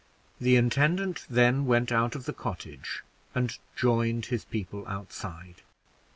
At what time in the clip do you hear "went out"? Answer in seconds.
1.67-2.15